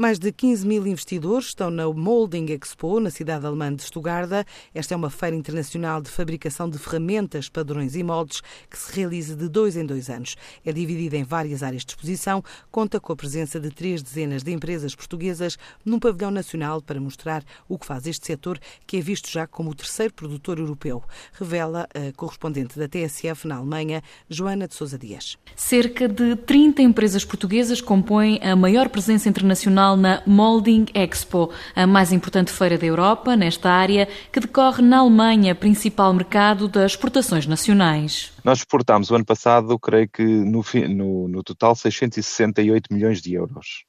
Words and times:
Mais 0.00 0.16
de 0.16 0.30
15 0.30 0.64
mil 0.64 0.86
investidores 0.86 1.48
estão 1.48 1.72
na 1.72 1.92
Molding 1.92 2.52
Expo, 2.52 3.00
na 3.00 3.10
cidade 3.10 3.44
alemã 3.44 3.74
de 3.74 3.82
Stuttgart. 3.82 4.46
Esta 4.72 4.94
é 4.94 4.96
uma 4.96 5.10
feira 5.10 5.34
internacional 5.34 6.00
de 6.00 6.08
fabricação 6.08 6.70
de 6.70 6.78
ferramentas, 6.78 7.48
padrões 7.48 7.96
e 7.96 8.04
moldes 8.04 8.40
que 8.70 8.78
se 8.78 8.94
realiza 8.94 9.34
de 9.34 9.48
dois 9.48 9.76
em 9.76 9.84
dois 9.84 10.08
anos. 10.08 10.36
É 10.64 10.72
dividida 10.72 11.16
em 11.16 11.24
várias 11.24 11.64
áreas 11.64 11.84
de 11.84 11.90
exposição, 11.90 12.44
conta 12.70 13.00
com 13.00 13.12
a 13.12 13.16
presença 13.16 13.58
de 13.58 13.70
três 13.70 14.00
dezenas 14.00 14.44
de 14.44 14.52
empresas 14.52 14.94
portuguesas 14.94 15.58
num 15.84 15.98
pavilhão 15.98 16.30
nacional 16.30 16.80
para 16.80 17.00
mostrar 17.00 17.42
o 17.68 17.76
que 17.76 17.84
faz 17.84 18.06
este 18.06 18.24
setor, 18.24 18.60
que 18.86 18.98
é 18.98 19.00
visto 19.00 19.28
já 19.28 19.48
como 19.48 19.70
o 19.70 19.74
terceiro 19.74 20.14
produtor 20.14 20.60
europeu, 20.60 21.02
revela 21.32 21.88
a 21.92 22.12
correspondente 22.12 22.78
da 22.78 22.86
TSF 22.86 23.48
na 23.48 23.56
Alemanha, 23.56 24.00
Joana 24.30 24.68
de 24.68 24.76
Sousa 24.76 24.96
Dias. 24.96 25.36
Cerca 25.56 26.08
de 26.08 26.36
30 26.36 26.82
empresas 26.82 27.24
portuguesas 27.24 27.80
compõem 27.80 28.38
a 28.44 28.54
maior 28.54 28.88
presença 28.88 29.28
internacional 29.28 29.87
na 29.96 30.22
Molding 30.26 30.86
Expo, 30.94 31.50
a 31.74 31.86
mais 31.86 32.12
importante 32.12 32.50
feira 32.50 32.76
da 32.76 32.86
Europa 32.86 33.36
nesta 33.36 33.70
área, 33.70 34.08
que 34.32 34.40
decorre 34.40 34.82
na 34.82 34.98
Alemanha, 34.98 35.54
principal 35.54 36.12
mercado 36.12 36.68
das 36.68 36.92
exportações 36.92 37.46
nacionais. 37.46 38.32
Nós 38.44 38.58
exportámos 38.58 39.10
o 39.10 39.14
ano 39.14 39.24
passado, 39.24 39.78
creio 39.78 40.08
que 40.08 40.22
no, 40.24 40.64
no, 40.88 41.28
no 41.28 41.42
total, 41.42 41.74
668 41.74 42.92
milhões 42.92 43.20
de 43.20 43.34
euros. 43.34 43.84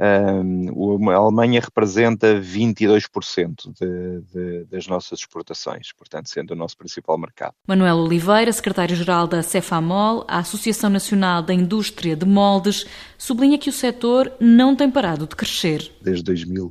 Um, 0.00 1.10
a 1.10 1.16
Alemanha 1.16 1.60
representa 1.60 2.40
22% 2.40 3.70
de, 3.78 4.20
de, 4.32 4.64
das 4.64 4.86
nossas 4.86 5.18
exportações, 5.18 5.92
portanto, 5.92 6.30
sendo 6.30 6.52
o 6.52 6.56
nosso 6.56 6.74
principal 6.74 7.18
mercado. 7.18 7.52
Manuel 7.68 7.98
Oliveira, 7.98 8.50
secretário-geral 8.50 9.26
da 9.26 9.42
Cefamol, 9.42 10.24
a 10.26 10.38
Associação 10.38 10.88
Nacional 10.88 11.42
da 11.42 11.52
Indústria 11.52 12.16
de 12.16 12.24
Moldes, 12.24 12.86
sublinha 13.18 13.58
que 13.58 13.68
o 13.68 13.72
setor 13.72 14.32
não 14.40 14.74
tem 14.74 14.90
parado 14.90 15.26
de 15.26 15.36
crescer. 15.36 15.92
Desde 16.00 16.24
2000, 16.24 16.70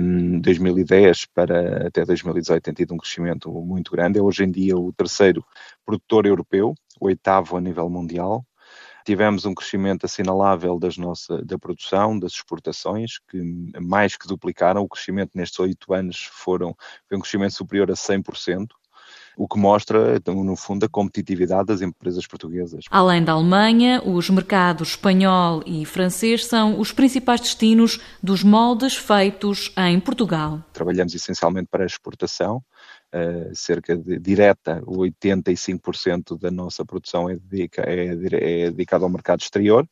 um, 0.00 0.40
2010 0.40 1.26
para 1.34 1.88
até 1.88 2.04
2018 2.04 2.62
tem 2.62 2.74
tido 2.74 2.94
um 2.94 2.98
crescimento 2.98 3.50
muito 3.50 3.90
grande. 3.90 4.20
É 4.20 4.22
hoje 4.22 4.44
em 4.44 4.50
dia 4.52 4.78
o 4.78 4.92
terceiro 4.92 5.44
produtor 5.84 6.26
europeu, 6.26 6.74
o 7.00 7.06
oitavo 7.06 7.56
a 7.56 7.60
nível 7.60 7.90
mundial 7.90 8.44
Tivemos 9.04 9.44
um 9.44 9.54
crescimento 9.54 10.04
assinalável 10.04 10.78
das 10.78 10.96
nossa, 10.96 11.44
da 11.44 11.58
produção, 11.58 12.18
das 12.18 12.32
exportações, 12.32 13.18
que 13.28 13.40
mais 13.80 14.16
que 14.16 14.26
duplicaram. 14.26 14.82
O 14.82 14.88
crescimento 14.88 15.32
nestes 15.34 15.58
oito 15.60 15.92
anos 15.92 16.28
foram, 16.32 16.76
foi 17.08 17.16
um 17.16 17.20
crescimento 17.20 17.54
superior 17.54 17.90
a 17.90 17.94
100%. 17.94 18.79
O 19.40 19.48
que 19.48 19.58
mostra, 19.58 20.16
então, 20.16 20.44
no 20.44 20.54
fundo, 20.54 20.84
a 20.84 20.88
competitividade 20.88 21.68
das 21.68 21.80
empresas 21.80 22.26
portuguesas. 22.26 22.84
Além 22.90 23.24
da 23.24 23.32
Alemanha, 23.32 24.02
os 24.04 24.28
mercados 24.28 24.90
espanhol 24.90 25.62
e 25.64 25.86
francês 25.86 26.44
são 26.44 26.78
os 26.78 26.92
principais 26.92 27.40
destinos 27.40 27.98
dos 28.22 28.42
moldes 28.42 28.96
feitos 28.96 29.72
em 29.78 29.98
Portugal. 29.98 30.62
Trabalhamos 30.74 31.14
essencialmente 31.14 31.68
para 31.70 31.84
a 31.84 31.86
exportação, 31.86 32.58
uh, 32.58 33.54
cerca 33.54 33.96
de 33.96 34.18
direta, 34.18 34.82
85% 34.82 36.38
da 36.38 36.50
nossa 36.50 36.84
produção 36.84 37.30
é, 37.30 37.36
dedica, 37.36 37.80
é, 37.86 38.08
é 38.08 38.70
dedicada 38.70 39.04
ao 39.04 39.10
mercado 39.10 39.40
exterior. 39.40 39.88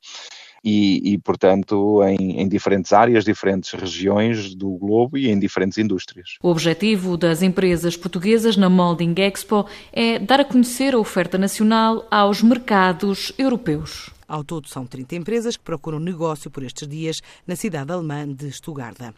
E, 0.65 1.13
e, 1.13 1.19
portanto, 1.19 2.03
em, 2.05 2.41
em, 2.41 2.49
diferentes 2.49 2.93
áreas, 2.93 3.25
diferentes 3.25 3.73
regiões 3.73 4.55
do 4.55 4.71
globo 4.71 5.17
e 5.17 5.29
em 5.29 5.39
diferentes 5.39 5.79
indústrias. 5.79 6.37
O 6.43 6.49
objetivo 6.49 7.17
das 7.17 7.43
empresas 7.43 7.97
portuguesas 7.97 8.57
na 8.57 8.69
Molding 8.69 9.15
Expo 9.19 9.67
é 9.93 10.19
dar 10.19 10.41
a 10.41 10.45
conhecer 10.45 10.95
a 10.95 10.99
oferta 10.99 11.39
nacional 11.39 12.07
aos 12.11 12.43
mercados 12.43 13.33
europeus. 13.39 14.11
Ao 14.27 14.45
todo, 14.45 14.69
são 14.69 14.85
30 14.85 15.17
empresas 15.17 15.57
que 15.57 15.65
procuram 15.65 15.99
negócio 15.99 16.51
por 16.51 16.63
estes 16.63 16.87
dias 16.87 17.23
na 17.47 17.57
cidade 17.57 17.91
alemã 17.91 18.29
de 18.29 18.53
Stuttgart. 18.53 19.15